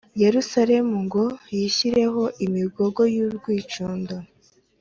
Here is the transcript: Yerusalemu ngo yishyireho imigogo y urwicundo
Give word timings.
Yerusalemu 0.21 0.95
ngo 1.05 1.23
yishyireho 1.57 2.23
imigogo 2.45 3.01
y 3.15 3.17
urwicundo 3.27 4.15